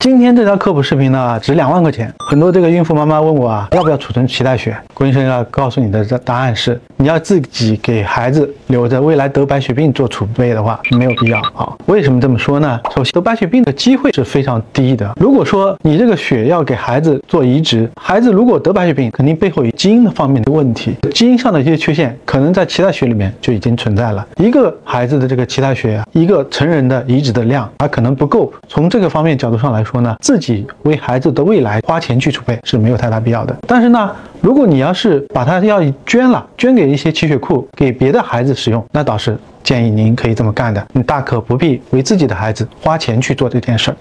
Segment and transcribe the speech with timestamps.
[0.00, 2.10] 今天这条科普视频呢，值两万块钱。
[2.26, 4.74] 很多这个孕妇妈妈问我啊，要不要储存脐带血？
[4.94, 11.70] 郭医生要告诉你的答案是，你要自己给孩子留着，未来得白血病做储备的话，没有必要啊。
[11.84, 12.80] 为什么这么说呢？
[12.96, 15.12] 首先，得白血病的机会是非常低的。
[15.20, 24.26] 如果说你这个血要给孩子做移植，孩子如果得白血病，肯定背后有基因的方面的问题，基因上的一些缺陷，可能在脐带血里面就已经存在了。
[24.36, 28.50] 一个孩子的这个脐带血，一个成人的移植的量，它可能不够。
[28.66, 33.56] 从这个方面角度上来说，说呢，自己为孩子的未来花钱去储备是没有太大必要的。
[33.66, 40.86] 但是呢，如果你要是把它要捐了，捐给一些脐血库，给别的孩子使用，那倒是建议您可以这么干的。
[40.92, 43.96] 你大可不必为自己的孩子花钱去做这件事儿。